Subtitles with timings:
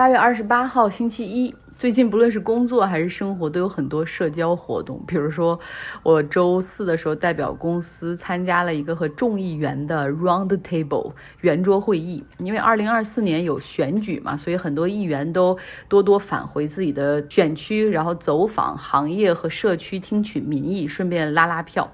[0.00, 1.54] 八月二十八号，星期一。
[1.78, 4.98] 最近不论是工作还是生活，都有很多社交活动。
[5.06, 5.60] 比如说，
[6.02, 12.24] 我周四的时候代表公司参加了一个和众议员的 round table 圆桌会议。
[12.38, 21.92] 因为二零二四年有选举嘛，所以很多议员都多多返回自己的选区，然后走访行业和社区，听取民意，顺便拉拉票。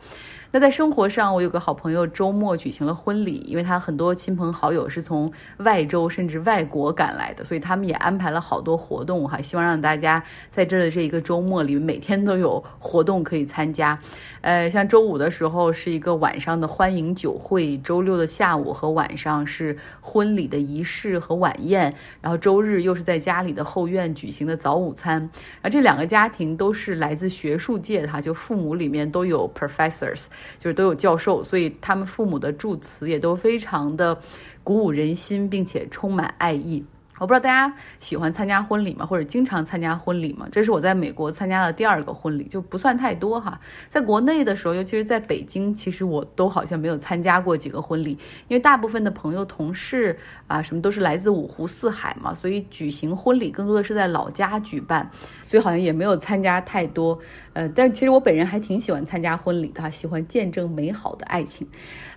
[0.57, 13.99] 那在生活上，我有个好朋友周末举行了婚礼，因为他很多亲朋好友是从外州甚至外国赶来的，所以他们也安排了好多活动哈，希望让大家在这儿的这一个周末里每天都有活动可以参加。
[14.41, 25.29] 呃，像周五的时候是一个晚上的欢迎酒会，周六的下午和晚上是婚礼的仪式和晚宴，然后周日又是在家里的后院举行的早午餐。
[25.61, 30.27] 啊，这两个家庭都是来自学术界的哈，就父母里面都有 professors，
[30.59, 34.19] 就是都有教授，所以他们父母的祝词也都非常的
[34.63, 36.85] 鼓舞人心，并且充满爱意。
[37.19, 40.47] 我不知道大家喜欢参加婚礼吗，或者经常参加婚礼吗？
[40.53, 43.59] 这是我在美国参加的第二个婚礼，就不算太多哈。
[43.89, 48.11] 在国内的时候，尤其是在北京，其实我都好像没有参加过几个婚礼，
[48.49, 55.11] 因为大部分的朋友、同事啊，什么都是来自五湖四海嘛，所以举行婚礼更多的是在老家举办，
[55.47, 57.19] 所以好像也没有参加太多。
[57.57, 61.67] 呃，但其实我本人还挺喜欢参加婚礼的，喜欢见证美好的爱情。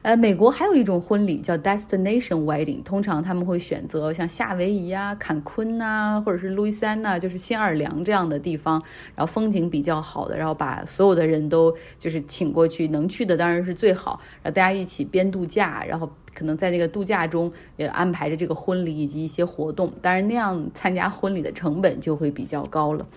[0.01, 8.83] 呃，美国还有一种婚礼叫 destination wedding，通常他们会选择像夏威夷啊、坎昆呐，或者是路易斯安那，就是新奥尔良这样的地方，
[9.15, 23.07] 然后风景比较好的，然后把所有的人都就是请过去，能去的当然是最好，然后大家一起边度假，然后可能在那个度假中也安排着这个婚礼以及一些活动，当然那样参加婚礼的成本就会比较高了。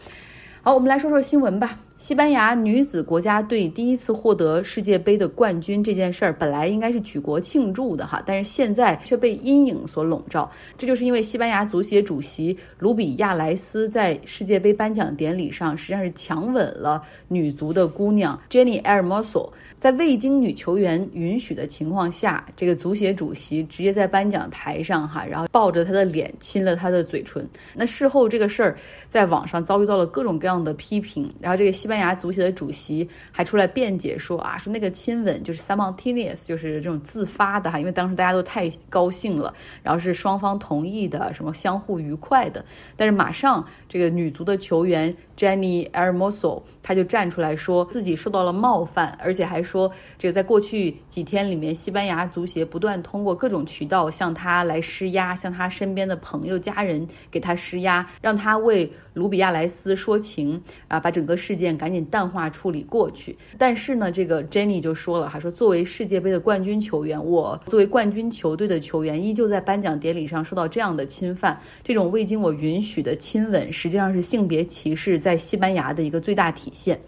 [0.63, 1.81] 好，我们来说说新闻吧。
[2.03, 10.51] 西班牙女子国家队第一次获得世界杯的冠军这件事儿，本来应该是举国庆祝的哈，但是现在却被阴影所笼罩。
[10.77, 19.51] 这就是因为西班牙足协主席卢比亚莱斯在世界杯颁奖典礼上，实际上是强吻了女足的姑娘 Jenny Hermoso。
[19.79, 27.49] 在未经女球员允许的情况下，这个足协主席直接在颁奖台上哈，然后抱着她的脸亲了她的嘴唇。
[27.75, 28.77] 那事后这个事儿
[29.09, 42.65] 在网上遭遇到了各种各样的批评，然后这个西班西班牙足协的主席还出来辩解说啊，说那个亲吻就是 simultaneous，就是这种自发的哈，因为当时大家都太高兴了，然后是双方同意的，什么相互愉快的。
[42.97, 49.93] 但是马上这个女足的球员 Jenny Hermoso，她就站出来说自己受到了冒犯，而且还说。
[50.19, 63.37] 这个在过去几天里面，西班牙足协不断通过各种渠道向他来施压，向他身边的朋友、家人给他施压，让他为卢比亚莱斯说情啊，把整个事件赶紧淡化处理过去。
[63.59, 76.99] 但是呢，这个 Jenny 就说了，哈，说作为世界杯的冠军球员，我作为冠军球队的球员，依旧在颁奖典礼上受到这样的侵犯，这种未经我允许的亲吻，实际上是性别歧视在西班牙的一个最大体现。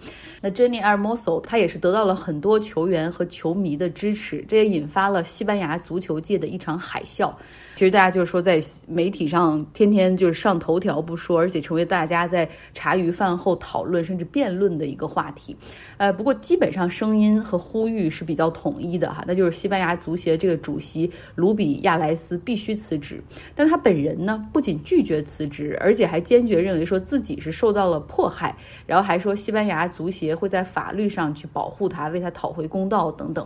[0.40, 7.32] 那 Jenny Hermoso 她也是得到了很多球员和球迷的支持，这也引发了西班牙足球界的一场海啸。
[7.74, 15.56] 其实大家就是说，在媒体上天天就是上头条不说，而且成为大家在茶余饭后讨论甚至辩论的一个话题。
[15.96, 23.20] 呃，不过基本上声音和呼吁是比较统一的哈，那就是西班牙足协这个主席卢比亚莱斯必须辞职。
[23.56, 28.56] 但他本人呢，不仅拒绝辞职，而且还坚决认为说自己是受到了迫害，
[28.86, 33.44] 然后还说西班牙足协会在法律上去保护他，为他讨回公道等等。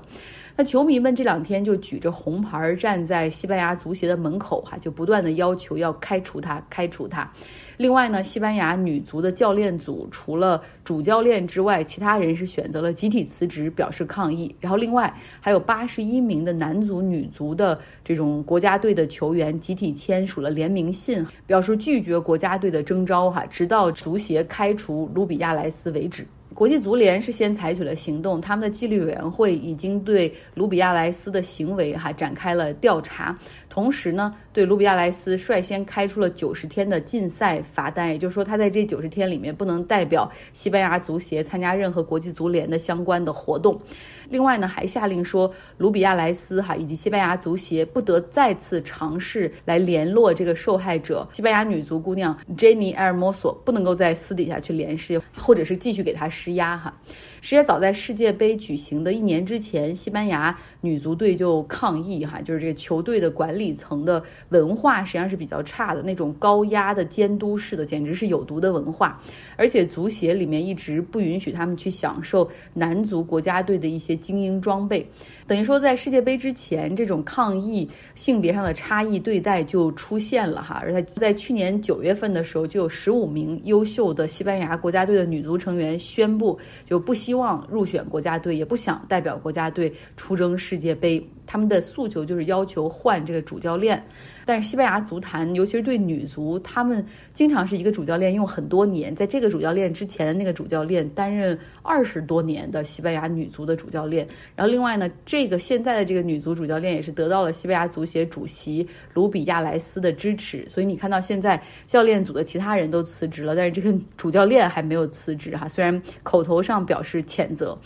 [0.56, 7.30] 那球迷们这两天就举着红牌站在西班牙足协的门口，哈，就不断的要求要开除他，开除他。
[7.76, 14.54] 另外呢，西班牙女足的教练组除了主教练之外，其他人是选择了集体辞职，表示抗议。
[14.58, 26.26] 然后另外还有八十一名的男足、女足的这种国家队的球员集体签署了联名信，表示拒绝国家队的征召，哈，直到足协开除卢比亚莱斯为止。
[26.54, 33.38] 国际足联是先采取了行动，他们的纪律委员会已经对卢比亚莱斯的行为哈展开了调查，
[33.68, 43.80] 同时呢，对卢比亚莱斯率先开出了九十天的禁赛罚单，也就是说他在这九十天里面不能代表西班牙足协参加任何国际足联的相关的活动。
[44.28, 56.92] 另外呢，还下令说，卢比亚莱斯哈以及西班牙足协不得再次尝试来联络这个受害者西班牙女足姑娘 Jenny Hermoso，不能够在私底下去联系，或者是继续给她施压哈。
[57.40, 69.20] 实际上，早在世界杯举行的一年之前，西班牙女足队就抗议哈，就是这个球队的管理层的文化实际上是比较差的，那种高压的监督式的，简直是有毒的文化。
[69.56, 75.06] 而且足协里面一直不允许他们去享受男足国家队的一些精英装备。
[75.46, 80.78] 等于说，在世界杯之前，这种抗议性别上的差异对待就出现了哈。
[80.82, 91.28] 而在在去年九月份的时候，就有十五名优秀的西班牙国家队的女足成员宣布，就不希望入选国家队，也不想代表国家队出征世界杯。
[91.46, 94.06] 他们的诉求就是要求换这个主教练。
[94.48, 97.04] 但是西班牙足坛，尤其是对女足，他们
[97.34, 104.26] 经常是一个主教练用很多年，在这个主教练之前的那个主教练担任二十多年的西班牙女足的主教练。
[104.56, 110.66] 然后另外呢，这个现在的这个女足主教练也是得到了西班牙足协主席卢比亚莱斯的支持。
[110.70, 117.78] 所以你看到现在教练组的其他人都辞职了，但是这个主教练还没有辞职哈，虽然口头上表示谴责。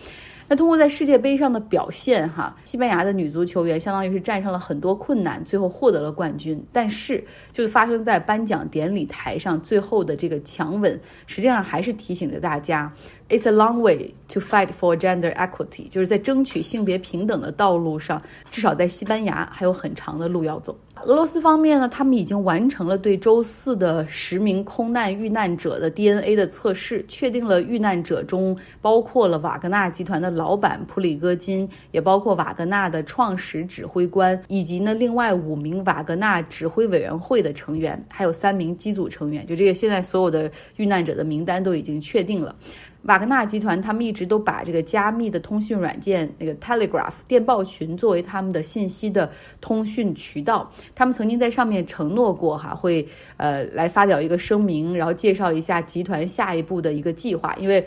[0.53, 6.63] 那通过在世界杯上的表现，哈，西班牙的女足球员相当于是战胜了很多困难，最后获得了冠军。
[6.71, 12.93] 但是，就发生在颁奖典礼台上最后的这个强吻，实际上还是提醒着大家。
[13.33, 18.21] It's a long way to fight for gender equity，就是在争取性别平等的道路上，
[18.51, 20.79] 至少在西班牙还有很长的路要走。
[21.05, 39.47] 俄罗斯方面呢，他们已经完成了对周四的十名空难遇难者的 DNA 的测试，确定了遇难者中包括了瓦格纳集团的老板普里戈金，也包括瓦格纳的创始指挥官，以及呢另外五名瓦格纳指挥委员会的成员，还有三名机组成员。
[39.47, 42.55] 就这个，现在所有的遇难者的名单都已经确定了。
[43.03, 50.71] 瓦格纳集团他们一直都把这个加密的通讯软件那个 Telegraph 电报群作为他们的信息的通讯渠道。
[50.95, 57.87] 他们曾经在上面承诺过，哈，会呃来发表一个声明，然后介绍一下集团下一步的一个计划，因为。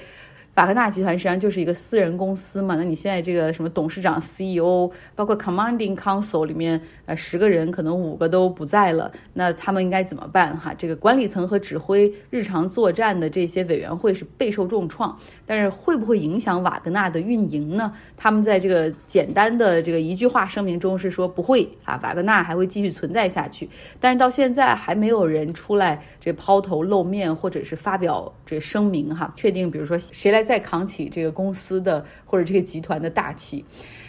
[0.55, 10.55] 瓦格纳集团实际上就是一个私人公司嘛，那你现在这个什么董事长、CEO，包括 Commanding Council 里面，呃，十个人可能五个都不在了，那他们应该怎么办？
[10.57, 17.91] 哈，这个管理层和指挥日常作战的这些委员会是备受重创，但是会不会影响瓦格纳的运营呢？
[18.15, 23.67] 他们在这个简单的这个一句话声明中是说不会啊，瓦格纳还会继续存在下去，
[23.99, 30.44] 但是到现在还没有人出来这抛头露面或者是发表这声明哈，确定比如说谁来。
[30.45, 33.65] 再扛起这个公司的或者这个集团的大旗，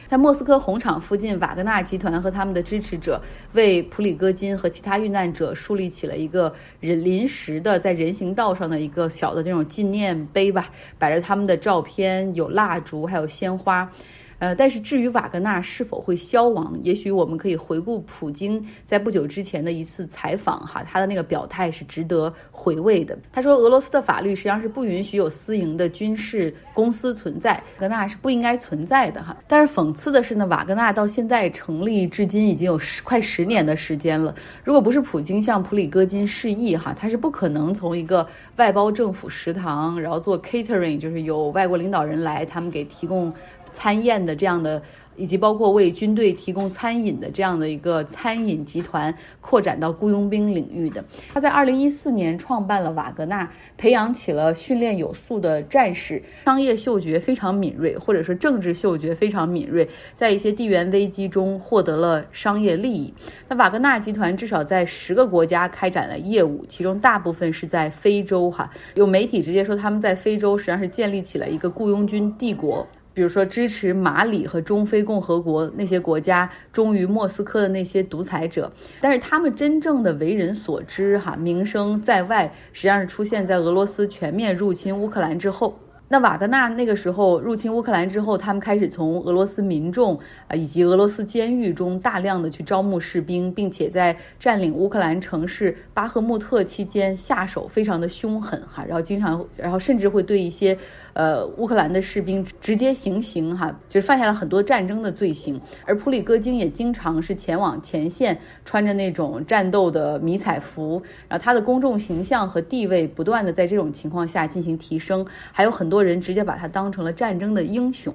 [0.08, 3.20] 在莫斯科红场附近，瓦格纳集团和他们的支持者
[3.54, 10.68] 为普里戈金和其他遇难者树立起了一个人临时的在人行道上的一个小的这种纪念碑吧，
[10.98, 13.90] 摆着他们的照片，有蜡烛，还有鲜花。
[14.38, 23.18] 呃，但是至于瓦格纳是否会消亡，也许我们可以回顾普京在不久之前的一次采访，哈，他的那个表态是值得回味的。
[23.32, 29.34] 他说，俄罗斯的法律实际上是不允许有私营的军事公司存在，瓦格纳是不应该存在的，哈。
[29.48, 34.34] 但是讽刺的是呢，瓦格纳到现在成立至今已经有十快十年的时间了。
[34.62, 43.32] 如果不是普京向普里戈金示意，哈，他是不可能从一个外包政府食堂，然后做 catering，就是有外国领导人来，他们给提供。
[43.76, 44.82] 参宴的这样的。
[45.18, 51.02] 以及包括为军队提供餐饮的这样的一个餐饮集团，扩展到雇佣兵领域的。
[51.32, 63.14] 他在二零一四年创办了瓦格纳，培养起了训练有素的战士，商业嗅觉非常敏锐，或者说政治嗅觉非常敏锐，在一些地缘危机中获得了商业利益。
[63.48, 68.50] 那瓦格纳集团至少在十个国家开展了业务，其中大部分是在非洲。
[68.50, 72.86] 哈，有媒体直接说他们在非洲实际上是建立起了一个雇佣军帝国。
[73.16, 78.70] 比如说，支持马里和中非共和国那些国家忠于莫斯科的那些独裁者，
[79.00, 85.78] 但是他们真正的为人所知，哈，名声在外，实际上是出现在俄罗斯全面入侵乌克兰之后。
[86.08, 100.78] 那瓦格纳那个时候入侵乌克兰之后，他们开始从俄罗斯民众啊以及俄罗斯监狱中大量的去招募士兵，并且在占领乌克兰城市巴赫穆特期间下手非常的凶狠哈，然后经常，然后甚至会对一些
[101.16, 105.60] 呃乌克兰的士兵直接行刑哈，就是犯下了很多战争的罪行。
[105.84, 115.96] 而普里戈金也经常是前往前线，穿着那种战斗的迷彩服，然后他的公众形象和地位不断的在这种情况下进行提升，还有很多。
[116.06, 118.14] 人直接把他当成了战争的英雄，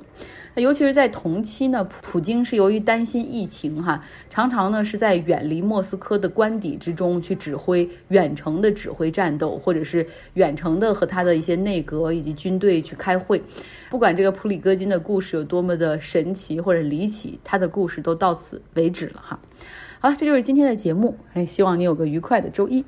[0.53, 13.41] 那尤其是在同期呢，普京是由于担心疫情哈，常常呢是在远离莫斯科的官邸之中去指挥远程的指挥战斗，或者是远程的和他的一些内阁以及军队去开会。
[13.89, 19.39] 不管这个普里戈金的故事有多么的神奇或者离奇，他的故事都到此为止了哈。
[19.99, 22.83] 好了，这就是今天的节目，哎，希望你有个愉快的周一。